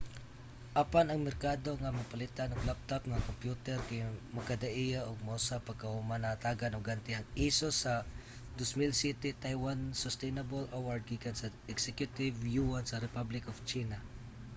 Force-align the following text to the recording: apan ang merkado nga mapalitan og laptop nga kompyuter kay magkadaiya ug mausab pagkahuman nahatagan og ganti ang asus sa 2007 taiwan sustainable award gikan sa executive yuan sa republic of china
apan 0.83 1.05
ang 1.09 1.21
merkado 1.27 1.69
nga 1.81 1.95
mapalitan 1.99 2.51
og 2.55 2.67
laptop 2.69 3.01
nga 3.07 3.23
kompyuter 3.27 3.77
kay 3.87 3.99
magkadaiya 4.37 4.99
ug 5.09 5.25
mausab 5.27 5.61
pagkahuman 5.67 6.19
nahatagan 6.23 6.73
og 6.75 6.87
ganti 6.89 7.11
ang 7.13 7.27
asus 7.45 7.75
sa 7.83 7.93
2007 8.57 9.43
taiwan 9.43 9.79
sustainable 10.03 10.65
award 10.79 11.01
gikan 11.11 11.35
sa 11.37 11.47
executive 11.73 12.35
yuan 12.57 12.83
sa 12.87 13.01
republic 13.05 13.43
of 13.51 13.57
china 13.71 13.97